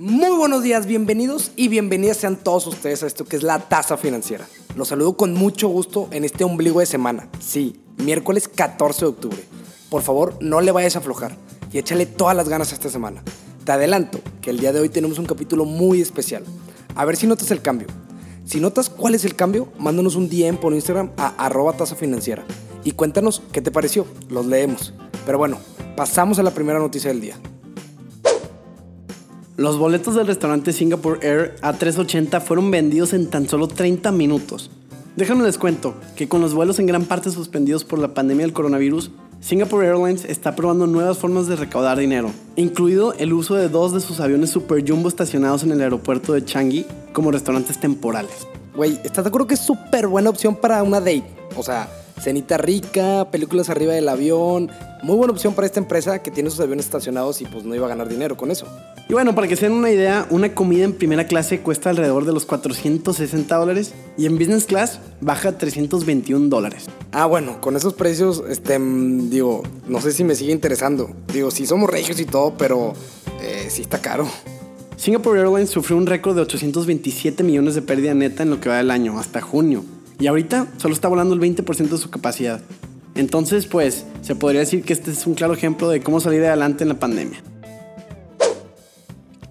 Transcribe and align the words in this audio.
Muy 0.00 0.36
buenos 0.36 0.62
días, 0.62 0.86
bienvenidos 0.86 1.50
y 1.56 1.66
bienvenidas 1.66 2.18
sean 2.18 2.36
todos 2.36 2.68
ustedes 2.68 3.02
a 3.02 3.08
esto 3.08 3.24
que 3.24 3.34
es 3.34 3.42
la 3.42 3.58
tasa 3.58 3.96
financiera. 3.96 4.46
Los 4.76 4.86
saludo 4.86 5.16
con 5.16 5.34
mucho 5.34 5.66
gusto 5.66 6.06
en 6.12 6.24
este 6.24 6.44
ombligo 6.44 6.78
de 6.78 6.86
semana. 6.86 7.28
Sí, 7.40 7.80
miércoles 7.96 8.46
14 8.46 9.00
de 9.00 9.06
octubre. 9.06 9.44
Por 9.90 10.02
favor, 10.02 10.36
no 10.40 10.60
le 10.60 10.70
vayas 10.70 10.94
a 10.94 11.00
aflojar 11.00 11.36
y 11.72 11.78
échale 11.78 12.06
todas 12.06 12.36
las 12.36 12.48
ganas 12.48 12.70
a 12.70 12.76
esta 12.76 12.90
semana. 12.90 13.24
Te 13.64 13.72
adelanto 13.72 14.20
que 14.40 14.50
el 14.50 14.60
día 14.60 14.72
de 14.72 14.78
hoy 14.78 14.88
tenemos 14.88 15.18
un 15.18 15.26
capítulo 15.26 15.64
muy 15.64 16.00
especial. 16.00 16.44
A 16.94 17.04
ver 17.04 17.16
si 17.16 17.26
notas 17.26 17.50
el 17.50 17.60
cambio. 17.60 17.88
Si 18.44 18.60
notas 18.60 18.90
cuál 18.90 19.16
es 19.16 19.24
el 19.24 19.34
cambio, 19.34 19.72
mándanos 19.80 20.14
un 20.14 20.28
DM 20.28 20.58
por 20.58 20.74
Instagram 20.74 21.10
a 21.16 21.44
arroba 21.44 21.72
tasa 21.72 21.96
financiera 21.96 22.44
y 22.84 22.92
cuéntanos 22.92 23.42
qué 23.50 23.62
te 23.62 23.72
pareció. 23.72 24.06
Los 24.28 24.46
leemos. 24.46 24.94
Pero 25.26 25.38
bueno, 25.38 25.58
pasamos 25.96 26.38
a 26.38 26.44
la 26.44 26.52
primera 26.52 26.78
noticia 26.78 27.10
del 27.10 27.20
día. 27.20 27.36
Los 29.58 29.76
boletos 29.76 30.14
del 30.14 30.28
restaurante 30.28 30.72
Singapore 30.72 31.18
Air 31.20 31.56
A380 31.62 32.40
fueron 32.40 32.70
vendidos 32.70 33.12
en 33.12 33.28
tan 33.28 33.48
solo 33.48 33.66
30 33.66 34.12
minutos. 34.12 34.70
Déjenme 35.16 35.42
les 35.42 35.58
cuento 35.58 35.96
que 36.14 36.28
con 36.28 36.40
los 36.40 36.54
vuelos 36.54 36.78
en 36.78 36.86
gran 36.86 37.06
parte 37.06 37.32
suspendidos 37.32 37.82
por 37.82 37.98
la 37.98 38.14
pandemia 38.14 38.46
del 38.46 38.52
coronavirus, 38.52 39.10
Singapore 39.40 39.84
Airlines 39.84 40.24
está 40.26 40.54
probando 40.54 40.86
nuevas 40.86 41.18
formas 41.18 41.48
de 41.48 41.56
recaudar 41.56 41.98
dinero, 41.98 42.30
incluido 42.54 43.14
el 43.14 43.32
uso 43.32 43.56
de 43.56 43.68
dos 43.68 43.92
de 43.92 43.98
sus 43.98 44.20
aviones 44.20 44.50
Super 44.50 44.88
Jumbo 44.88 45.08
estacionados 45.08 45.64
en 45.64 45.72
el 45.72 45.80
aeropuerto 45.80 46.34
de 46.34 46.44
Changi 46.44 46.86
como 47.12 47.32
restaurantes 47.32 47.80
temporales. 47.80 48.46
Güey, 48.76 49.00
¿estás 49.02 49.24
de 49.24 49.28
acuerdo 49.30 49.48
que 49.48 49.54
es 49.54 49.60
súper 49.60 50.06
buena 50.06 50.30
opción 50.30 50.54
para 50.54 50.84
una 50.84 51.00
date? 51.00 51.24
O 51.56 51.64
sea, 51.64 51.88
cenita 52.20 52.56
rica, 52.56 53.30
películas 53.30 53.70
arriba 53.70 53.92
del 53.92 54.08
avión. 54.08 54.70
Muy 55.02 55.16
buena 55.16 55.32
opción 55.32 55.54
para 55.54 55.66
esta 55.66 55.80
empresa 55.80 56.22
que 56.22 56.30
tiene 56.30 56.50
sus 56.50 56.60
aviones 56.60 56.86
estacionados 56.86 57.40
y 57.40 57.46
pues 57.46 57.64
no 57.64 57.74
iba 57.74 57.86
a 57.86 57.88
ganar 57.88 58.08
dinero 58.08 58.36
con 58.36 58.50
eso. 58.50 58.66
Y 59.08 59.12
bueno, 59.14 59.34
para 59.34 59.48
que 59.48 59.56
se 59.56 59.66
den 59.66 59.74
una 59.74 59.90
idea, 59.90 60.26
una 60.30 60.54
comida 60.54 60.84
en 60.84 60.92
primera 60.92 61.26
clase 61.26 61.60
cuesta 61.60 61.90
alrededor 61.90 62.26
de 62.26 62.32
los 62.32 62.44
460 62.44 63.56
dólares 63.56 63.94
y 64.18 64.26
en 64.26 64.36
business 64.36 64.66
class 64.66 65.00
baja 65.20 65.50
a 65.50 65.58
321 65.58 66.48
dólares. 66.48 66.86
Ah, 67.12 67.26
bueno, 67.26 67.60
con 67.60 67.76
esos 67.76 67.94
precios, 67.94 68.42
este, 68.48 68.78
mm, 68.78 69.30
digo, 69.30 69.62
no 69.86 70.00
sé 70.00 70.12
si 70.12 70.24
me 70.24 70.34
sigue 70.34 70.52
interesando. 70.52 71.10
Digo, 71.32 71.50
sí 71.50 71.66
somos 71.66 71.88
regios 71.88 72.20
y 72.20 72.26
todo, 72.26 72.54
pero 72.58 72.92
eh, 73.40 73.68
sí 73.70 73.82
está 73.82 74.00
caro. 74.00 74.28
Singapore 74.98 75.40
Airlines 75.40 75.70
sufrió 75.70 75.96
un 75.96 76.06
récord 76.06 76.34
de 76.34 76.42
827 76.42 77.44
millones 77.44 77.76
de 77.76 77.82
pérdida 77.82 78.12
neta 78.14 78.42
en 78.42 78.50
lo 78.50 78.60
que 78.60 78.68
va 78.68 78.78
del 78.78 78.90
año, 78.90 79.18
hasta 79.18 79.40
junio. 79.40 79.84
Y 80.20 80.26
ahorita 80.26 80.66
solo 80.78 80.94
está 80.94 81.08
volando 81.08 81.34
el 81.34 81.40
20% 81.40 81.88
de 81.88 81.98
su 81.98 82.10
capacidad. 82.10 82.60
Entonces, 83.14 83.66
pues, 83.66 84.04
se 84.22 84.34
podría 84.34 84.60
decir 84.60 84.84
que 84.84 84.92
este 84.92 85.10
es 85.10 85.26
un 85.26 85.34
claro 85.34 85.54
ejemplo 85.54 85.88
de 85.88 86.00
cómo 86.00 86.20
salir 86.20 86.44
adelante 86.44 86.84
en 86.84 86.88
la 86.88 86.98
pandemia. 86.98 87.42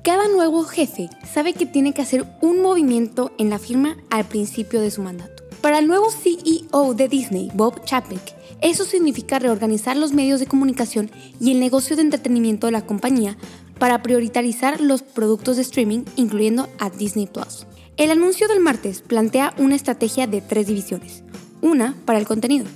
Cada 0.04 0.30
nuevo 0.30 0.64
jefe 0.64 1.10
sabe 1.34 1.54
que 1.54 1.66
tiene 1.66 1.94
que 1.94 2.02
hacer 2.02 2.26
un 2.42 2.62
movimiento 2.62 3.34
en 3.38 3.50
la 3.50 3.60
firma 3.60 3.98
al 4.10 4.26
principio 4.26 4.80
de 4.80 4.90
su 4.90 5.02
mandato. 5.02 5.44
Para 5.62 5.80
el 5.80 5.88
nuevo 5.88 6.10
CEO 6.12 6.94
de 6.94 7.10
Disney, 7.10 7.52
Bob 7.54 7.84
Chapek, 7.84 8.36
eso 8.62 8.86
significa 8.86 9.38
reorganizar 9.38 9.98
los 9.98 10.14
medios 10.14 10.40
de 10.40 10.48
comunicación 10.48 11.12
y 11.42 11.52
el 11.52 11.60
negocio 11.60 11.96
de 11.96 12.04
entretenimiento 12.04 12.68
de 12.68 12.72
la 12.72 12.86
compañía 12.86 13.38
para 13.78 14.02
priorizar 14.02 14.80
los 14.80 15.02
productos 15.04 15.58
de 15.58 15.64
streaming, 15.64 16.06
incluyendo 16.16 16.70
a 16.80 16.90
Disney 16.90 17.28
Plus. 17.28 17.68
El 17.98 18.12
anuncio 18.12 18.48
del 18.48 18.60
martes 18.60 19.02
plantea 19.02 19.56
una 19.58 19.76
estrategia 19.76 20.28
de 20.28 20.40
tres 20.40 20.68
divisiones. 20.68 21.24
Una 21.62 21.96
para 22.06 22.20
el 22.20 22.28
contenido, 22.28 22.68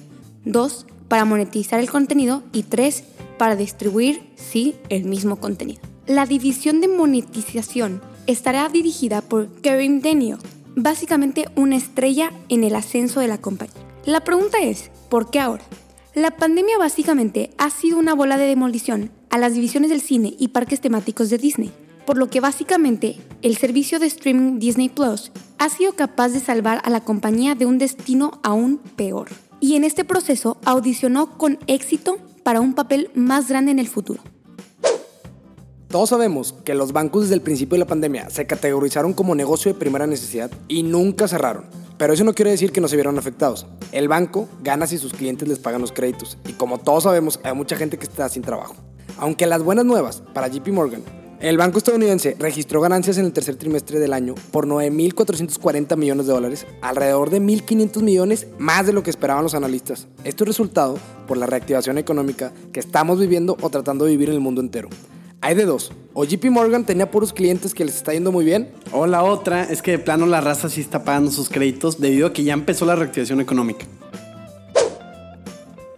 dos 0.45 0.87
para 1.09 1.25
monetizar 1.25 1.79
el 1.79 1.91
contenido 1.91 2.41
y 2.51 2.63
tres 2.63 3.03
para 3.37 3.55
distribuir, 3.55 4.23
sí, 4.35 4.73
el 4.89 5.05
mismo 5.05 5.35
contenido. 5.35 5.79
La 6.07 6.25
división 6.25 6.81
de 6.81 6.87
monetización 6.87 8.01
estará 8.25 8.67
dirigida 8.69 9.21
por 9.21 9.61
Karim 9.61 10.01
Daniel, 10.01 10.39
básicamente 10.75 11.45
una 11.55 11.75
estrella 11.75 12.31
en 12.49 12.63
el 12.63 12.73
ascenso 12.73 13.19
de 13.19 13.27
la 13.27 13.39
compañía. 13.39 13.75
La 14.05 14.23
pregunta 14.23 14.57
es, 14.57 14.89
¿por 15.07 15.29
qué 15.29 15.39
ahora? 15.39 15.63
La 16.15 16.31
pandemia 16.31 16.79
básicamente 16.79 17.51
ha 17.59 17.69
sido 17.69 17.99
una 17.99 18.15
bola 18.15 18.39
de 18.39 18.47
demolición 18.47 19.11
a 19.29 19.37
las 19.37 19.53
divisiones 19.53 19.91
del 19.91 20.01
cine 20.01 20.33
y 20.39 20.47
parques 20.47 20.81
temáticos 20.81 21.29
de 21.29 21.37
Disney, 21.37 21.71
por 22.11 22.17
lo 22.17 22.29
que 22.29 22.41
básicamente 22.41 23.15
el 23.41 23.55
servicio 23.55 23.97
de 23.97 24.07
streaming 24.07 24.59
Disney 24.59 24.89
Plus 24.89 25.31
ha 25.59 25.69
sido 25.69 25.93
capaz 25.93 26.27
de 26.27 26.41
salvar 26.41 26.81
a 26.83 26.89
la 26.89 26.99
compañía 26.99 27.55
de 27.55 27.65
un 27.65 27.77
destino 27.77 28.41
aún 28.43 28.79
peor. 28.97 29.29
Y 29.61 29.77
en 29.77 29.85
este 29.85 30.03
proceso 30.03 30.57
audicionó 30.65 31.37
con 31.37 31.57
éxito 31.67 32.17
para 32.43 32.59
un 32.59 32.73
papel 32.73 33.11
más 33.15 33.47
grande 33.47 33.71
en 33.71 33.79
el 33.79 33.87
futuro. 33.87 34.21
Todos 35.87 36.09
sabemos 36.09 36.53
que 36.65 36.75
los 36.75 36.91
bancos 36.91 37.21
desde 37.21 37.35
el 37.35 37.41
principio 37.41 37.75
de 37.75 37.85
la 37.85 37.87
pandemia 37.87 38.29
se 38.29 38.45
categorizaron 38.45 39.13
como 39.13 39.33
negocio 39.33 39.71
de 39.71 39.79
primera 39.79 40.05
necesidad 40.05 40.51
y 40.67 40.83
nunca 40.83 41.29
cerraron. 41.29 41.63
Pero 41.97 42.11
eso 42.11 42.25
no 42.25 42.33
quiere 42.33 42.51
decir 42.51 42.73
que 42.73 42.81
no 42.81 42.89
se 42.89 42.97
vieron 42.97 43.17
afectados. 43.19 43.67
El 43.93 44.09
banco 44.09 44.49
gana 44.61 44.85
si 44.85 44.97
sus 44.97 45.13
clientes 45.13 45.47
les 45.47 45.59
pagan 45.59 45.79
los 45.79 45.93
créditos. 45.93 46.37
Y 46.45 46.51
como 46.51 46.77
todos 46.77 47.03
sabemos, 47.03 47.39
hay 47.45 47.55
mucha 47.55 47.77
gente 47.77 47.97
que 47.97 48.03
está 48.03 48.27
sin 48.27 48.41
trabajo. 48.41 48.75
Aunque 49.17 49.45
las 49.45 49.63
buenas 49.63 49.85
nuevas 49.85 50.21
para 50.33 50.49
JP 50.49 50.67
Morgan, 50.73 51.03
el 51.41 51.57
banco 51.57 51.79
estadounidense 51.79 52.35
registró 52.37 52.81
ganancias 52.81 53.17
en 53.17 53.25
el 53.25 53.33
tercer 53.33 53.55
trimestre 53.55 53.99
del 53.99 54.13
año 54.13 54.35
por 54.51 54.67
9.440 54.67 55.97
millones 55.97 56.27
de 56.27 56.33
dólares, 56.33 56.67
alrededor 56.81 57.31
de 57.31 57.41
1.500 57.41 58.03
millones 58.03 58.47
más 58.59 58.85
de 58.85 58.93
lo 58.93 59.01
que 59.01 59.09
esperaban 59.09 59.43
los 59.43 59.55
analistas. 59.55 60.07
Esto 60.23 60.43
es 60.43 60.49
resultado 60.49 60.99
por 61.27 61.37
la 61.37 61.47
reactivación 61.47 61.97
económica 61.97 62.51
que 62.71 62.79
estamos 62.79 63.19
viviendo 63.19 63.57
o 63.59 63.69
tratando 63.71 64.05
de 64.05 64.11
vivir 64.11 64.29
en 64.29 64.35
el 64.35 64.41
mundo 64.41 64.61
entero. 64.61 64.89
Hay 65.41 65.55
de 65.55 65.65
dos. 65.65 65.91
O 66.13 66.23
JP 66.25 66.45
Morgan 66.51 66.85
tenía 66.85 67.09
puros 67.09 67.33
clientes 67.33 67.73
que 67.73 67.83
les 67.83 67.95
está 67.95 68.13
yendo 68.13 68.31
muy 68.31 68.45
bien. 68.45 68.71
O 68.91 69.07
la 69.07 69.23
otra 69.23 69.63
es 69.63 69.81
que 69.81 69.91
de 69.91 69.99
plano 69.99 70.27
la 70.27 70.41
raza 70.41 70.69
sí 70.69 70.81
está 70.81 71.03
pagando 71.03 71.31
sus 71.31 71.49
créditos 71.49 71.99
debido 71.99 72.27
a 72.27 72.33
que 72.33 72.43
ya 72.43 72.53
empezó 72.53 72.85
la 72.85 72.95
reactivación 72.95 73.41
económica. 73.41 73.87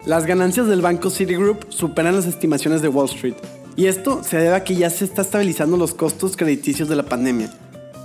Las 0.05 0.25
ganancias 0.25 0.67
del 0.67 0.81
banco 0.81 1.09
Citigroup 1.09 1.65
superan 1.67 2.15
las 2.15 2.25
estimaciones 2.25 2.81
de 2.81 2.87
Wall 2.87 3.09
Street. 3.09 3.35
Y 3.75 3.87
esto 3.87 4.23
se 4.23 4.37
debe 4.37 4.55
a 4.55 4.63
que 4.63 4.75
ya 4.75 4.89
se 4.89 5.05
está 5.05 5.23
estabilizando 5.23 5.77
los 5.77 5.93
costos 5.93 6.37
crediticios 6.37 6.87
de 6.89 6.95
la 6.95 7.03
pandemia. 7.03 7.51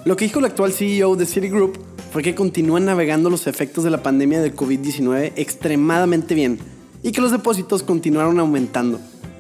Lo 0.05 0.17
que 0.17 0.25
dijo 0.25 0.39
el 0.39 0.47
actual 0.47 0.73
CEO 0.73 1.17
de 1.17 1.27
Citigroup 1.27 1.79
fue 2.13 2.23
que 2.23 2.35
continúan 2.35 2.87
navegando 2.87 3.29
los 3.29 3.47
efectos 3.47 3.85
de 3.85 3.91
la 3.91 4.03
pandemia 4.03 4.41
del 4.41 4.57
COVID-19 4.57 5.33
extremadamente 5.37 6.35
bien 6.35 6.59
y 7.03 7.13
que 7.13 7.21
los 7.21 7.33
depósitos 7.33 7.83
continuaron 7.83 8.41
aumentando. 8.41 8.99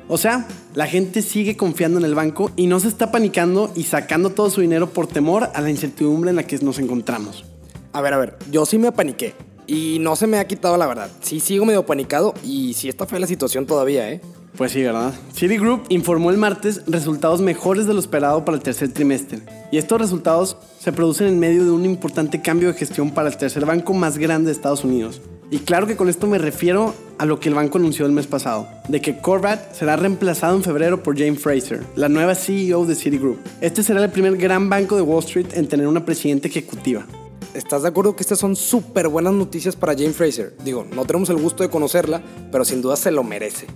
O 0.09 0.19
sea, 0.19 0.47
la 0.75 0.87
gente 0.87 1.23
sigue 1.23 1.57
confiando 1.57 1.99
en 1.99 2.05
el 2.05 2.15
banco 2.15 2.51
y 2.57 2.67
no 2.67 2.81
se 2.81 2.89
está 2.89 3.11
panicando 3.11 3.73
y 3.75 3.85
sacando 3.85 4.31
todo 4.31 4.51
su 4.51 4.61
dinero 4.61 4.91
por 4.91 5.07
temor 5.07 5.51
a 5.55 5.61
la 5.61 5.71
incertidumbre 5.71 6.31
en 6.31 6.37
la 6.37 6.47
que 6.47 6.59
nos 6.59 6.79
encontramos. 6.79 7.45
A 7.93 8.03
ver, 8.03 8.13
a 8.15 8.19
ver, 8.19 8.37
yo 8.51 8.67
sí 8.67 8.79
me 8.79 8.93
paniqué. 8.93 9.35
Y 9.67 9.99
no 10.01 10.17
se 10.17 10.27
me 10.27 10.39
ha 10.39 10.47
quitado 10.47 10.79
la 10.79 10.87
verdad. 10.87 11.11
Sí 11.21 11.41
sigo 11.41 11.67
medio 11.67 11.85
panicado 11.85 12.33
y 12.43 12.73
sí 12.73 12.89
está 12.89 13.07
fea 13.07 13.19
la 13.19 13.27
situación 13.27 13.67
todavía, 13.67 14.11
¿eh? 14.11 14.23
Pues 14.59 14.73
sí, 14.73 14.83
¿verdad? 14.83 15.15
Citigroup 15.33 15.85
informó 15.89 16.33
el 16.33 16.37
martes 16.37 16.83
resultados 16.89 17.41
mejores 17.41 17.87
de 17.87 17.95
lo 17.95 18.01
esperado 18.01 18.45
para 18.45 18.57
el 18.57 18.63
tercer 18.63 18.93
trimestre. 18.93 19.39
Y 19.71 19.79
estos 19.79 20.01
resultados 20.01 20.57
se 20.81 20.91
producen 20.91 21.29
en 21.29 21.39
medio 21.39 21.65
de 21.65 21.71
un 21.71 21.85
importante 21.85 22.43
cambio 22.43 22.67
de 22.67 22.75
gestión 22.77 23.13
para 23.13 23.29
el 23.29 23.37
tercer 23.37 23.65
banco 23.65 23.95
más 23.95 24.19
grande 24.19 24.47
de 24.47 24.57
Estados 24.57 24.83
Unidos. 24.83 25.21
Y 25.53 25.61
claro 25.61 25.87
que 25.87 25.95
con 25.95 26.09
esto 26.09 26.27
me 26.27 26.39
refiero 26.39 26.93
a 27.19 27.25
lo 27.25 27.39
que 27.39 27.51
el 27.51 27.55
banco 27.55 27.79
anunció 27.79 28.05
el 28.05 28.11
mes 28.11 28.27
pasado, 28.27 28.67
de 28.89 29.01
que 29.01 29.21
Corbat 29.21 29.75
será 29.75 29.95
reemplazado 29.95 30.57
en 30.57 30.65
febrero 30.65 31.05
por 31.05 31.17
Jane 31.17 31.37
Fraser, 31.37 31.85
la 31.95 32.09
nueva 32.09 32.35
CEO 32.35 32.85
de 32.85 32.97
Citigroup. 32.97 33.39
Este 33.61 33.85
será 33.85 34.03
el 34.03 34.11
primer 34.11 34.37
gran 34.37 34.69
banco 34.69 34.97
de 34.97 35.03
Wall 35.03 35.23
Street 35.23 35.47
en 35.53 35.69
tener 35.69 35.87
una 35.87 36.05
presidenta 36.05 36.49
ejecutiva. 36.49 37.07
¿Estás 37.55 37.83
de 37.83 37.89
acuerdo 37.91 38.17
que 38.17 38.25
estas 38.25 38.41
son 38.41 38.57
súper 38.57 39.07
buenas 39.07 39.35
noticias 39.35 39.77
para 39.77 39.95
Jane 39.95 40.11
Fraser? 40.11 40.57
Digo, 40.65 40.85
no 40.93 41.05
tenemos 41.05 41.31
el 41.31 41.37
gusto 41.37 41.63
de 41.63 41.71
conocerla, 41.71 42.21
pero 42.51 42.65
sin 42.65 42.83
duda 42.83 42.97
se 42.97 43.13
lo 43.13 43.23
merece. 43.23 43.69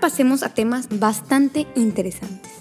Pasemos 0.00 0.42
a 0.42 0.50
temas 0.50 0.88
bastante 0.90 1.66
interesantes. 1.74 2.52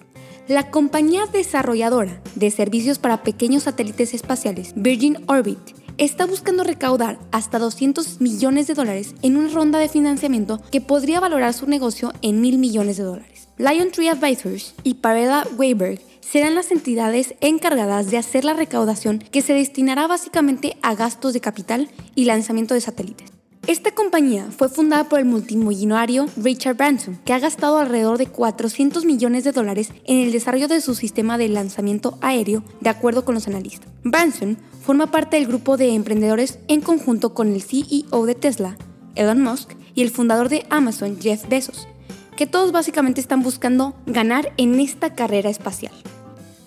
La 0.47 0.71
compañía 0.71 1.25
desarrolladora 1.25 2.21
de 2.35 2.51
servicios 2.51 2.99
para 2.99 3.23
pequeños 3.23 3.63
satélites 3.63 4.13
espaciales, 4.13 4.73
Virgin 4.75 5.17
Orbit, 5.27 5.59
está 5.97 6.25
buscando 6.25 6.63
recaudar 6.63 7.19
hasta 7.31 7.59
200 7.59 8.21
millones 8.21 8.67
de 8.67 8.73
dólares 8.73 9.15
en 9.21 9.37
una 9.37 9.49
ronda 9.49 9.79
de 9.79 9.89
financiamiento 9.89 10.61
que 10.71 10.81
podría 10.81 11.19
valorar 11.19 11.53
su 11.53 11.67
negocio 11.67 12.13
en 12.21 12.41
mil 12.41 12.57
millones 12.57 12.97
de 12.97 13.03
dólares. 13.03 13.47
Lion 13.57 13.91
Tree 13.91 14.09
Advisors 14.09 14.73
y 14.83 14.95
Pareda 14.95 15.45
Weiberg 15.57 15.99
serán 16.21 16.55
las 16.55 16.71
entidades 16.71 17.35
encargadas 17.41 18.09
de 18.09 18.17
hacer 18.17 18.43
la 18.45 18.53
recaudación 18.53 19.19
que 19.19 19.41
se 19.41 19.53
destinará 19.53 20.07
básicamente 20.07 20.77
a 20.81 20.95
gastos 20.95 21.33
de 21.33 21.41
capital 21.41 21.89
y 22.15 22.25
lanzamiento 22.25 22.73
de 22.73 22.81
satélites. 22.81 23.31
Esta 23.65 23.91
compañía 23.91 24.49
fue 24.51 24.67
fundada 24.67 25.05
por 25.05 25.19
el 25.19 25.25
multimillonario 25.25 26.27
Richard 26.35 26.75
Branson, 26.75 27.17
que 27.23 27.31
ha 27.31 27.39
gastado 27.39 27.77
alrededor 27.77 28.17
de 28.17 28.27
400 28.27 29.05
millones 29.05 29.45
de 29.45 29.53
dólares 29.53 29.93
en 30.03 30.19
el 30.19 30.33
desarrollo 30.33 30.67
de 30.67 30.81
su 30.81 30.95
sistema 30.95 31.37
de 31.37 31.47
lanzamiento 31.47 32.17
aéreo, 32.19 32.61
de 32.81 32.89
acuerdo 32.89 33.23
con 33.23 33.35
los 33.35 33.47
analistas. 33.47 33.87
Branson 34.03 34.57
forma 34.85 35.11
parte 35.11 35.37
del 35.37 35.47
grupo 35.47 35.77
de 35.77 35.93
emprendedores 35.95 36.59
en 36.67 36.81
conjunto 36.81 37.33
con 37.33 37.53
el 37.53 37.61
CEO 37.61 38.25
de 38.25 38.35
Tesla, 38.35 38.75
Elon 39.15 39.41
Musk, 39.41 39.71
y 39.95 40.01
el 40.01 40.09
fundador 40.09 40.49
de 40.49 40.65
Amazon, 40.69 41.17
Jeff 41.21 41.47
Bezos, 41.47 41.87
que 42.35 42.47
todos 42.47 42.73
básicamente 42.73 43.21
están 43.21 43.43
buscando 43.43 43.95
ganar 44.05 44.51
en 44.57 44.77
esta 44.81 45.15
carrera 45.15 45.49
espacial. 45.49 45.93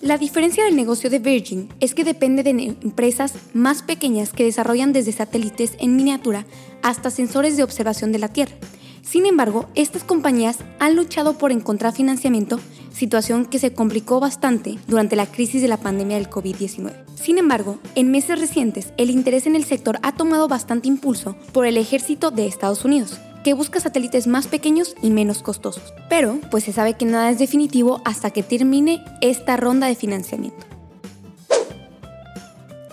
La 0.07 0.17
diferencia 0.17 0.63
del 0.63 0.77
negocio 0.77 1.09
de 1.09 1.19
Virgin 1.19 1.67
es 1.81 1.93
que 1.93 2.05
depende 2.05 2.41
de 2.41 2.51
empresas 2.51 3.33
más 3.53 3.83
pequeñas 3.83 4.31
que 4.31 4.45
desarrollan 4.45 4.93
desde 4.93 5.11
satélites 5.11 5.73
en 5.79 5.97
miniatura 5.97 6.45
hasta 6.81 7.09
sensores 7.09 7.57
de 7.57 7.63
observación 7.63 8.13
de 8.13 8.19
la 8.19 8.29
Tierra. 8.29 8.55
Sin 9.01 9.25
embargo, 9.25 9.65
estas 9.75 10.05
compañías 10.05 10.59
han 10.79 10.95
luchado 10.95 11.37
por 11.37 11.51
encontrar 11.51 11.93
financiamiento, 11.93 12.57
situación 12.93 13.43
que 13.43 13.59
se 13.59 13.73
complicó 13.73 14.21
bastante 14.21 14.79
durante 14.87 15.17
la 15.17 15.25
crisis 15.25 15.61
de 15.61 15.67
la 15.67 15.75
pandemia 15.75 16.15
del 16.15 16.29
COVID-19. 16.29 16.93
Sin 17.15 17.37
embargo, 17.37 17.77
en 17.95 18.09
meses 18.09 18.39
recientes, 18.39 18.93
el 18.95 19.09
interés 19.09 19.45
en 19.45 19.57
el 19.57 19.65
sector 19.65 19.99
ha 20.03 20.13
tomado 20.13 20.47
bastante 20.47 20.87
impulso 20.87 21.35
por 21.51 21.65
el 21.65 21.75
ejército 21.75 22.31
de 22.31 22.47
Estados 22.47 22.85
Unidos, 22.85 23.19
que 23.47 23.53
busca 23.53 23.79
satélites 23.79 24.27
más 24.27 24.45
pequeños 24.45 24.93
y 25.01 25.09
menos 25.09 25.41
costosos. 25.41 25.93
Pero, 26.09 26.37
pues 26.51 26.65
se 26.65 26.73
sabe 26.73 26.95
que 26.95 27.05
nada 27.05 27.29
es 27.29 27.39
definitivo 27.39 28.01
hasta 28.03 28.29
que 28.29 28.43
termine 28.43 29.01
esta 29.21 29.55
ronda 29.55 29.87
de 29.87 29.95
financiamiento. 29.95 30.65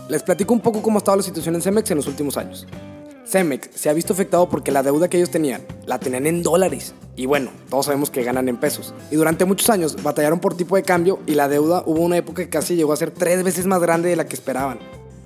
Les 0.08 0.22
platico 0.22 0.54
un 0.54 0.60
poco 0.60 0.80
cómo 0.80 0.98
ha 0.98 1.00
estado 1.00 1.16
la 1.16 1.24
situación 1.24 1.56
en 1.56 1.62
Cemex 1.62 1.90
en 1.90 1.96
los 1.96 2.06
últimos 2.06 2.36
años. 2.36 2.68
Cemex 3.26 3.68
se 3.74 3.90
ha 3.90 3.92
visto 3.94 4.12
afectado 4.12 4.48
porque 4.48 4.70
la 4.70 4.84
deuda 4.84 5.10
que 5.10 5.16
ellos 5.16 5.30
tenían 5.30 5.62
la 5.86 5.98
tenían 5.98 6.24
en 6.24 6.44
dólares. 6.44 6.94
Y 7.16 7.26
bueno, 7.26 7.50
todos 7.68 7.86
sabemos 7.86 8.10
que 8.10 8.22
ganan 8.22 8.48
en 8.48 8.56
pesos. 8.56 8.94
Y 9.10 9.16
durante 9.16 9.44
muchos 9.44 9.68
años 9.70 10.00
batallaron 10.04 10.38
por 10.38 10.56
tipo 10.56 10.76
de 10.76 10.84
cambio 10.84 11.18
y 11.26 11.34
la 11.34 11.48
deuda 11.48 11.82
hubo 11.84 11.98
una 11.98 12.16
época 12.16 12.44
que 12.44 12.48
casi 12.48 12.76
llegó 12.76 12.92
a 12.92 12.96
ser 12.96 13.10
tres 13.10 13.42
veces 13.42 13.66
más 13.66 13.80
grande 13.80 14.08
de 14.08 14.14
la 14.14 14.26
que 14.26 14.36
esperaban. 14.36 14.78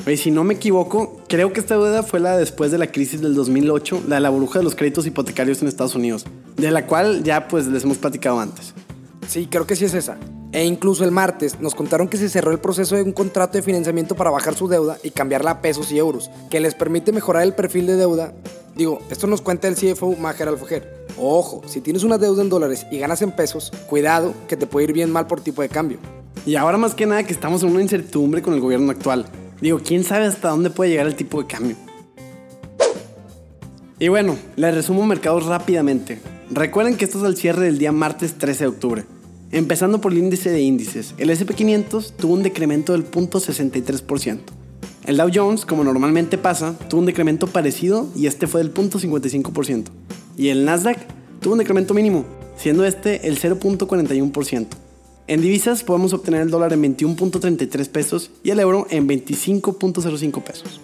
Y 0.06 0.16
si 0.16 0.30
no 0.30 0.44
me 0.44 0.54
equivoco, 0.54 1.20
creo 1.28 1.52
que 1.52 1.60
esta 1.60 1.74
deuda 1.74 2.02
fue 2.02 2.20
la 2.20 2.36
después 2.36 2.70
de 2.70 2.78
la 2.78 2.90
crisis 2.90 3.20
del 3.20 3.34
2008, 3.34 4.04
la 4.08 4.16
de 4.16 4.20
la 4.22 4.30
burbuja 4.30 4.60
de 4.60 4.64
los 4.64 4.74
créditos 4.74 5.06
hipotecarios 5.06 5.60
en 5.60 5.68
Estados 5.68 5.94
Unidos, 5.94 6.24
de 6.56 6.70
la 6.70 6.86
cual 6.86 7.22
ya 7.24 7.48
pues 7.48 7.66
les 7.66 7.84
hemos 7.84 7.98
platicado 7.98 8.40
antes. 8.40 8.72
Sí, 9.28 9.46
creo 9.50 9.66
que 9.66 9.76
sí 9.76 9.84
es 9.84 9.94
esa. 9.94 10.16
E 10.50 10.64
incluso 10.64 11.04
el 11.04 11.10
martes 11.10 11.60
nos 11.60 11.74
contaron 11.74 12.08
que 12.08 12.16
se 12.16 12.30
cerró 12.30 12.52
el 12.52 12.58
proceso 12.58 12.96
de 12.96 13.02
un 13.02 13.12
contrato 13.12 13.58
de 13.58 13.62
financiamiento 13.62 14.14
para 14.14 14.30
bajar 14.30 14.54
su 14.54 14.66
deuda 14.66 14.96
y 15.02 15.10
cambiarla 15.10 15.50
a 15.50 15.60
pesos 15.60 15.92
y 15.92 15.98
euros, 15.98 16.30
que 16.48 16.60
les 16.60 16.74
permite 16.74 17.12
mejorar 17.12 17.42
el 17.42 17.52
perfil 17.52 17.86
de 17.86 17.96
deuda. 17.96 18.32
Digo, 18.74 19.00
esto 19.10 19.26
nos 19.26 19.42
cuenta 19.42 19.68
el 19.68 19.74
CFO 19.74 20.16
Maher 20.16 20.48
Alfajer. 20.48 21.06
Ojo, 21.18 21.60
si 21.66 21.82
tienes 21.82 22.04
una 22.04 22.16
deuda 22.16 22.40
en 22.40 22.48
dólares 22.48 22.86
y 22.90 22.98
ganas 22.98 23.20
en 23.20 23.32
pesos, 23.32 23.72
cuidado 23.88 24.32
que 24.48 24.56
te 24.56 24.66
puede 24.66 24.84
ir 24.84 24.92
bien 24.94 25.10
mal 25.10 25.26
por 25.26 25.42
tipo 25.42 25.60
de 25.60 25.68
cambio. 25.68 25.98
Y 26.46 26.56
ahora 26.56 26.78
más 26.78 26.94
que 26.94 27.04
nada 27.04 27.24
que 27.24 27.32
estamos 27.34 27.62
en 27.62 27.70
una 27.70 27.82
incertidumbre 27.82 28.40
con 28.40 28.54
el 28.54 28.60
gobierno 28.60 28.90
actual. 28.90 29.26
Digo, 29.60 29.80
quién 29.84 30.04
sabe 30.04 30.26
hasta 30.26 30.50
dónde 30.50 30.70
puede 30.70 30.90
llegar 30.90 31.06
el 31.06 31.16
tipo 31.16 31.42
de 31.42 31.48
cambio. 31.48 31.76
Y 33.98 34.08
bueno, 34.08 34.36
les 34.56 34.74
resumo 34.74 35.04
mercados 35.06 35.46
rápidamente. 35.46 36.20
Recuerden 36.50 36.96
que 36.96 37.04
esto 37.04 37.18
es 37.18 37.24
el 37.24 37.36
cierre 37.36 37.66
del 37.66 37.78
día 37.78 37.90
martes 37.90 38.38
13 38.38 38.64
de 38.64 38.68
octubre. 38.68 39.04
Empezando 39.50 40.00
por 40.00 40.12
el 40.12 40.18
índice 40.18 40.50
de 40.50 40.60
índices, 40.60 41.14
el 41.18 41.30
SP500 41.30 42.12
tuvo 42.12 42.34
un 42.34 42.42
decremento 42.42 42.92
del 42.92 43.10
0.63%. 43.10 44.38
El 45.06 45.16
Dow 45.16 45.30
Jones, 45.34 45.64
como 45.64 45.84
normalmente 45.84 46.38
pasa, 46.38 46.78
tuvo 46.88 47.00
un 47.00 47.06
decremento 47.06 47.46
parecido 47.46 48.08
y 48.14 48.26
este 48.26 48.46
fue 48.46 48.62
del 48.62 48.72
0.55%. 48.72 49.86
Y 50.36 50.48
el 50.48 50.64
Nasdaq 50.64 50.98
tuvo 51.40 51.54
un 51.54 51.58
decremento 51.58 51.94
mínimo, 51.94 52.24
siendo 52.56 52.84
este 52.84 53.26
el 53.26 53.40
0.41%. 53.40 54.66
En 55.28 55.42
divisas 55.42 55.84
podemos 55.84 56.14
obtener 56.14 56.40
el 56.40 56.50
dólar 56.50 56.72
en 56.72 56.82
21.33 56.82 57.88
pesos 57.90 58.30
y 58.42 58.50
el 58.50 58.60
euro 58.60 58.86
en 58.88 59.06
25.05 59.06 60.42
pesos. 60.42 60.80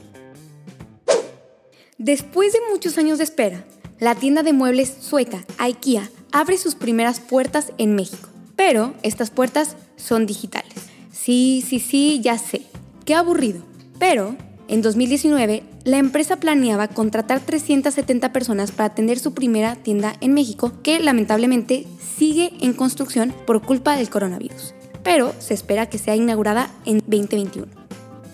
Después 1.96 2.52
de 2.52 2.58
muchos 2.70 2.98
años 2.98 3.16
de 3.16 3.24
espera, 3.24 3.64
la 4.00 4.14
tienda 4.14 4.42
de 4.42 4.52
muebles 4.52 4.94
sueca 5.00 5.46
IKEA 5.56 6.10
abre 6.30 6.58
sus 6.58 6.74
primeras 6.74 7.20
puertas 7.20 7.72
en 7.78 7.94
México. 7.94 8.28
Pero 8.54 8.92
estas 9.02 9.30
puertas 9.30 9.76
son 9.96 10.26
digitales. 10.26 10.74
Sí, 11.10 11.64
sí, 11.66 11.80
sí, 11.80 12.20
ya 12.22 12.36
sé. 12.36 12.66
Qué 13.06 13.14
aburrido. 13.14 13.62
Pero 13.98 14.36
en 14.66 14.80
2019, 14.80 15.62
la 15.84 15.98
empresa 15.98 16.36
planeaba 16.36 16.88
contratar 16.88 17.40
370 17.40 18.32
personas 18.32 18.72
para 18.72 18.86
atender 18.86 19.18
su 19.18 19.34
primera 19.34 19.76
tienda 19.76 20.14
en 20.20 20.32
México, 20.32 20.72
que 20.82 21.00
lamentablemente 21.00 21.86
sigue 22.16 22.52
en 22.60 22.72
construcción 22.72 23.34
por 23.46 23.60
culpa 23.62 23.96
del 23.96 24.08
coronavirus, 24.08 24.74
pero 25.02 25.34
se 25.38 25.52
espera 25.52 25.90
que 25.90 25.98
sea 25.98 26.16
inaugurada 26.16 26.70
en 26.86 26.98
2021. 27.00 27.66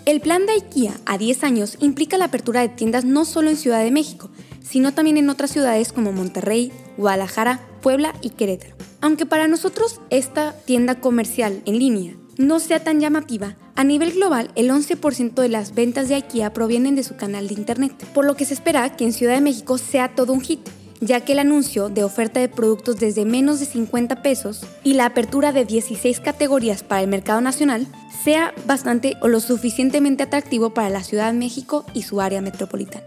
El 0.07 0.21
plan 0.21 0.47
de 0.47 0.53
IKEA 0.53 0.95
a 1.05 1.19
10 1.19 1.45
años 1.45 1.77
implica 1.81 2.17
la 2.17 2.27
apertura 2.27 2.61
de 2.61 2.69
tiendas 2.69 3.05
no 3.05 3.25
solo 3.25 3.51
en 3.51 3.57
Ciudad 3.57 3.83
de 3.83 3.91
México, 3.91 4.31
sino 4.63 4.95
también 4.95 5.17
en 5.17 5.31
otras 5.31 5.51
ciudades 5.51 5.93
como 5.93 6.13
Monterrey, 6.13 6.73
Guadalajara, 6.97 7.61
Puebla 7.83 8.15
y 8.23 8.31
Querétaro. 8.31 8.77
Aunque 9.01 9.27
para 9.27 9.49
nosotros 9.49 10.01
esta 10.11 10.53
tienda 10.65 11.01
comercial 11.01 11.63
en 11.65 11.79
línea 11.79 12.15
no 12.39 12.61
sea 12.61 12.83
tan 12.83 13.01
llamativa, 13.01 13.57
a 13.81 13.85
nivel 13.85 14.13
global 14.13 14.51
el 14.57 14.69
11% 14.69 15.33
de 15.41 15.49
las 15.49 15.75
ventas 15.75 16.11
de 16.11 16.17
IKEA 16.17 16.53
provienen 16.53 16.97
de 16.97 17.03
su 17.03 17.17
canal 17.17 17.49
de 17.49 17.55
internet, 17.55 17.95
por 18.13 18.27
lo 18.27 18.37
que 18.37 18.45
se 18.45 18.53
espera 18.53 18.95
que 18.95 19.05
en 19.05 19.15
Ciudad 19.15 19.33
de 19.33 19.41
México 19.41 19.79
sea 19.79 20.15
todo 20.15 20.35
un 20.35 20.43
hit, 20.43 20.61
ya 21.01 21.23
que 21.23 21.33
el 21.33 21.39
anuncio 21.39 21.89
de 21.89 22.05
oferta 22.05 22.41
de 22.41 22.51
productos 22.51 23.01
desde 23.01 23.25
menos 23.25 23.59
de 23.59 23.65
50 23.65 24.21
pesos 24.21 24.67
y 24.85 24.93
la 24.93 25.07
apertura 25.07 25.53
de 25.53 25.65
16 25.65 26.21
categorías 26.21 26.83
para 26.83 27.01
el 27.01 27.09
mercado 27.09 27.41
nacional 27.41 27.87
sea 28.23 28.53
bastante 28.67 29.17
o 29.23 29.29
lo 29.29 29.41
suficientemente 29.41 30.25
atractivo 30.25 30.75
para 30.75 30.91
la 30.91 31.03
Ciudad 31.03 31.33
de 31.33 31.39
México 31.39 31.87
y 31.95 32.03
su 32.03 32.21
área 32.21 32.43
metropolitana. 32.43 33.07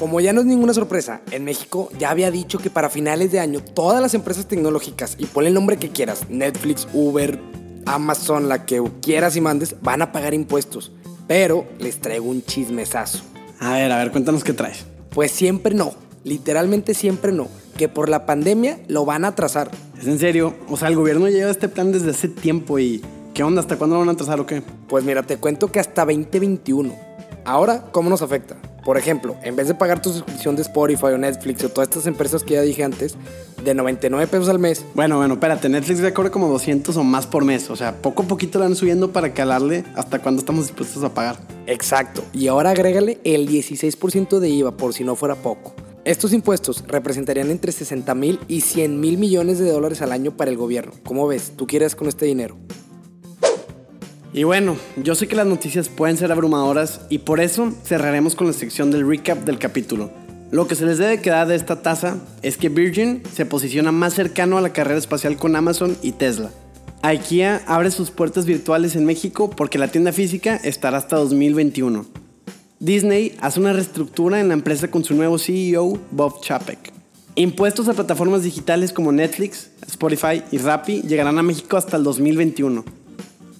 Como 0.00 0.20
ya 0.20 0.32
no 0.32 0.40
es 0.40 0.46
ninguna 0.48 0.74
sorpresa, 0.74 1.20
en 1.30 1.44
México 1.44 1.90
ya 1.96 2.10
había 2.10 2.32
dicho 2.32 2.58
que 2.58 2.70
para 2.70 2.90
finales 2.90 3.30
de 3.30 3.38
año 3.38 3.60
todas 3.60 4.02
las 4.02 4.14
empresas 4.14 4.46
tecnológicas, 4.46 5.14
y 5.16 5.26
ponle 5.26 5.50
el 5.50 5.54
nombre 5.54 5.76
que 5.76 5.90
quieras, 5.90 6.28
Netflix, 6.28 6.88
Uber, 6.92 7.38
Amazon, 7.88 8.48
la 8.48 8.66
que 8.66 8.82
quieras 9.00 9.36
y 9.36 9.40
mandes, 9.40 9.76
van 9.82 10.02
a 10.02 10.12
pagar 10.12 10.34
impuestos. 10.34 10.92
Pero 11.26 11.66
les 11.78 12.00
traigo 12.00 12.26
un 12.26 12.42
chismesazo. 12.42 13.22
A 13.60 13.74
ver, 13.74 13.90
a 13.90 13.98
ver, 13.98 14.10
cuéntanos 14.10 14.44
qué 14.44 14.52
traes. 14.52 14.84
Pues 15.10 15.30
siempre 15.30 15.74
no, 15.74 15.94
literalmente 16.22 16.94
siempre 16.94 17.32
no, 17.32 17.48
que 17.76 17.88
por 17.88 18.08
la 18.08 18.26
pandemia 18.26 18.78
lo 18.88 19.04
van 19.04 19.24
a 19.24 19.28
atrasar. 19.28 19.70
¿Es 19.98 20.06
en 20.06 20.18
serio? 20.18 20.54
O 20.68 20.76
sea, 20.76 20.88
el 20.88 20.96
gobierno 20.96 21.28
lleva 21.28 21.50
este 21.50 21.68
plan 21.68 21.92
desde 21.92 22.10
hace 22.10 22.28
tiempo 22.28 22.78
y... 22.78 23.02
¿Qué 23.34 23.42
onda? 23.42 23.60
¿Hasta 23.60 23.76
cuándo 23.76 23.94
lo 23.94 24.00
van 24.00 24.08
a 24.08 24.12
atrasar 24.12 24.40
o 24.40 24.46
qué? 24.46 24.62
Pues 24.88 25.04
mira, 25.04 25.22
te 25.22 25.36
cuento 25.36 25.70
que 25.70 25.78
hasta 25.78 26.04
2021. 26.04 26.92
Ahora, 27.44 27.84
¿cómo 27.92 28.10
nos 28.10 28.20
afecta? 28.20 28.56
Por 28.88 28.96
ejemplo, 28.96 29.36
en 29.42 29.54
vez 29.54 29.68
de 29.68 29.74
pagar 29.74 30.00
tu 30.00 30.10
suscripción 30.10 30.56
de 30.56 30.62
Spotify 30.62 31.08
o 31.08 31.18
Netflix 31.18 31.62
o 31.62 31.68
todas 31.68 31.90
estas 31.90 32.06
empresas 32.06 32.42
que 32.42 32.54
ya 32.54 32.62
dije 32.62 32.82
antes, 32.82 33.16
de 33.62 33.74
99 33.74 34.26
pesos 34.28 34.48
al 34.48 34.58
mes. 34.58 34.82
Bueno, 34.94 35.18
bueno, 35.18 35.34
espérate, 35.34 35.68
Netflix 35.68 36.00
ya 36.00 36.14
cobra 36.14 36.30
como 36.30 36.48
200 36.48 36.96
o 36.96 37.04
más 37.04 37.26
por 37.26 37.44
mes. 37.44 37.68
O 37.68 37.76
sea, 37.76 38.00
poco 38.00 38.22
a 38.22 38.26
poquito 38.26 38.58
lo 38.58 38.64
van 38.64 38.74
subiendo 38.74 39.12
para 39.12 39.34
calarle 39.34 39.84
hasta 39.94 40.20
cuándo 40.20 40.40
estamos 40.40 40.68
dispuestos 40.68 41.04
a 41.04 41.12
pagar. 41.12 41.36
Exacto. 41.66 42.24
Y 42.32 42.48
ahora 42.48 42.70
agrégale 42.70 43.20
el 43.24 43.46
16% 43.46 44.38
de 44.38 44.48
IVA 44.48 44.74
por 44.78 44.94
si 44.94 45.04
no 45.04 45.16
fuera 45.16 45.34
poco. 45.34 45.74
Estos 46.06 46.32
impuestos 46.32 46.82
representarían 46.88 47.50
entre 47.50 47.72
60 47.72 48.14
mil 48.14 48.40
y 48.48 48.62
100 48.62 48.98
mil 48.98 49.18
millones 49.18 49.58
de 49.58 49.70
dólares 49.70 50.00
al 50.00 50.12
año 50.12 50.34
para 50.34 50.50
el 50.50 50.56
gobierno. 50.56 50.92
¿Cómo 51.04 51.28
ves? 51.28 51.52
¿Tú 51.54 51.66
quieres 51.66 51.94
con 51.94 52.08
este 52.08 52.24
dinero? 52.24 52.56
Y 54.32 54.44
bueno, 54.44 54.76
yo 54.96 55.14
sé 55.14 55.26
que 55.26 55.36
las 55.36 55.46
noticias 55.46 55.88
pueden 55.88 56.16
ser 56.16 56.30
abrumadoras 56.30 57.00
y 57.08 57.18
por 57.18 57.40
eso 57.40 57.72
cerraremos 57.84 58.34
con 58.34 58.46
la 58.46 58.52
sección 58.52 58.90
del 58.90 59.08
recap 59.08 59.44
del 59.44 59.58
capítulo. 59.58 60.10
Lo 60.50 60.66
que 60.66 60.74
se 60.74 60.86
les 60.86 60.98
debe 60.98 61.20
quedar 61.20 61.48
de 61.48 61.54
esta 61.54 61.82
tasa 61.82 62.18
es 62.42 62.56
que 62.56 62.68
Virgin 62.68 63.22
se 63.34 63.46
posiciona 63.46 63.92
más 63.92 64.14
cercano 64.14 64.58
a 64.58 64.60
la 64.60 64.72
carrera 64.72 64.98
espacial 64.98 65.36
con 65.36 65.56
Amazon 65.56 65.96
y 66.02 66.12
Tesla. 66.12 66.50
IKEA 67.02 67.62
abre 67.66 67.90
sus 67.90 68.10
puertas 68.10 68.44
virtuales 68.44 68.96
en 68.96 69.04
México 69.04 69.50
porque 69.50 69.78
la 69.78 69.88
tienda 69.88 70.12
física 70.12 70.56
estará 70.56 70.98
hasta 70.98 71.16
2021. 71.16 72.06
Disney 72.80 73.36
hace 73.40 73.60
una 73.60 73.72
reestructura 73.72 74.40
en 74.40 74.48
la 74.48 74.54
empresa 74.54 74.90
con 74.90 75.04
su 75.04 75.14
nuevo 75.14 75.38
CEO, 75.38 75.98
Bob 76.10 76.40
Chapek. 76.42 76.92
Impuestos 77.34 77.88
a 77.88 77.94
plataformas 77.94 78.42
digitales 78.42 78.92
como 78.92 79.12
Netflix, 79.12 79.70
Spotify 79.86 80.42
y 80.50 80.58
Rappi 80.58 81.02
llegarán 81.02 81.38
a 81.38 81.42
México 81.42 81.76
hasta 81.76 81.96
el 81.96 82.04
2021. 82.04 82.97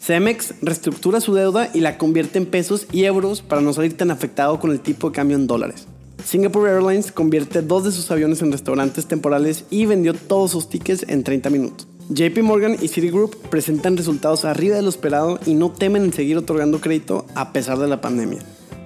Cemex 0.00 0.54
reestructura 0.62 1.20
su 1.20 1.34
deuda 1.34 1.70
y 1.74 1.80
la 1.80 1.98
convierte 1.98 2.38
en 2.38 2.46
pesos 2.46 2.86
y 2.92 3.04
euros 3.04 3.42
para 3.42 3.60
no 3.60 3.72
salir 3.72 3.96
tan 3.96 4.10
afectado 4.10 4.60
con 4.60 4.70
el 4.70 4.80
tipo 4.80 5.10
de 5.10 5.16
cambio 5.16 5.36
en 5.36 5.46
dólares. 5.46 5.86
Singapore 6.24 6.70
Airlines 6.70 7.12
convierte 7.12 7.62
dos 7.62 7.84
de 7.84 7.92
sus 7.92 8.10
aviones 8.10 8.42
en 8.42 8.52
restaurantes 8.52 9.06
temporales 9.06 9.64
y 9.70 9.86
vendió 9.86 10.14
todos 10.14 10.50
sus 10.50 10.68
tickets 10.68 11.04
en 11.08 11.24
30 11.24 11.50
minutos. 11.50 11.88
JP 12.10 12.38
Morgan 12.42 12.76
y 12.80 12.88
Citigroup 12.88 13.36
presentan 13.48 13.96
resultados 13.96 14.44
arriba 14.44 14.76
de 14.76 14.82
lo 14.82 14.88
esperado 14.88 15.38
y 15.46 15.54
no 15.54 15.70
temen 15.70 16.04
en 16.04 16.12
seguir 16.12 16.38
otorgando 16.38 16.80
crédito 16.80 17.26
a 17.34 17.52
pesar 17.52 17.78
de 17.78 17.88
la 17.88 18.00
pandemia. 18.00 18.38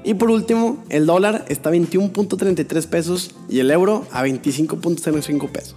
Y 0.05 0.15
por 0.15 0.31
último, 0.31 0.83
el 0.89 1.07
dólar 1.07 1.45
está 1.49 1.69
a 1.71 1.73
21.33 1.73 2.87
pesos 2.87 3.35
y 3.49 3.61
el 3.61 3.71
euro 3.71 4.05
a 4.11 4.25
25.05 4.25 5.51
pesos. 5.51 5.77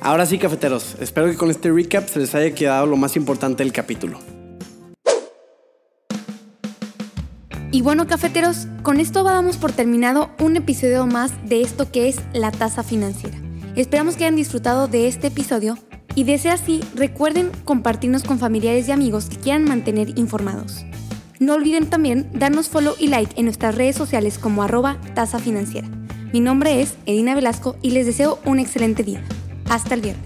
Ahora 0.00 0.26
sí, 0.26 0.38
cafeteros, 0.38 0.96
espero 1.00 1.30
que 1.30 1.36
con 1.36 1.50
este 1.50 1.72
recap 1.72 2.08
se 2.08 2.18
les 2.18 2.34
haya 2.34 2.54
quedado 2.54 2.86
lo 2.86 2.96
más 2.96 3.16
importante 3.16 3.64
del 3.64 3.72
capítulo. 3.72 4.18
Y 7.72 7.82
bueno, 7.82 8.06
cafeteros, 8.06 8.68
con 8.82 9.00
esto 9.00 9.24
damos 9.24 9.56
por 9.56 9.72
terminado 9.72 10.30
un 10.38 10.56
episodio 10.56 11.06
más 11.06 11.32
de 11.48 11.62
esto 11.62 11.90
que 11.90 12.08
es 12.08 12.20
la 12.32 12.52
tasa 12.52 12.82
financiera. 12.82 13.36
Esperamos 13.74 14.16
que 14.16 14.24
hayan 14.24 14.36
disfrutado 14.36 14.88
de 14.88 15.08
este 15.08 15.26
episodio 15.26 15.76
y 16.14 16.24
de 16.24 16.38
ser 16.38 16.52
así, 16.52 16.80
recuerden 16.94 17.50
compartirnos 17.64 18.22
con 18.22 18.38
familiares 18.38 18.88
y 18.88 18.92
amigos 18.92 19.26
que 19.26 19.36
quieran 19.36 19.64
mantener 19.64 20.18
informados. 20.18 20.86
No 21.38 21.54
olviden 21.54 21.90
también 21.90 22.30
darnos 22.32 22.68
follow 22.68 22.94
y 22.98 23.08
like 23.08 23.38
en 23.38 23.44
nuestras 23.44 23.74
redes 23.74 23.96
sociales 23.96 24.38
como 24.38 24.62
arroba 24.62 24.98
tasa 25.14 25.38
financiera. 25.38 25.88
Mi 26.32 26.40
nombre 26.40 26.80
es 26.80 26.94
Edina 27.04 27.34
Velasco 27.34 27.76
y 27.82 27.90
les 27.90 28.06
deseo 28.06 28.38
un 28.46 28.58
excelente 28.60 29.02
día. 29.02 29.22
Hasta 29.68 29.94
el 29.94 30.00
viernes. 30.00 30.25